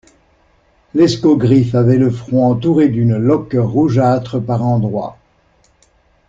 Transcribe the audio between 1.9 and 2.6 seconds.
le front